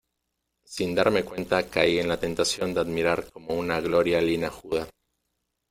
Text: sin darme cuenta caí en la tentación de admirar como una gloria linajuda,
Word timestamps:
sin 0.65 0.95
darme 0.95 1.23
cuenta 1.23 1.69
caí 1.69 1.99
en 1.99 2.07
la 2.07 2.19
tentación 2.19 2.73
de 2.73 2.81
admirar 2.81 3.29
como 3.31 3.53
una 3.53 3.79
gloria 3.81 4.19
linajuda, 4.19 4.89